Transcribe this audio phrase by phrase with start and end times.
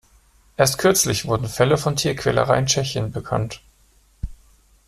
[0.57, 3.61] Erst kürzlich wurden Fälle von Tierquälerei in Tschechien bekannt.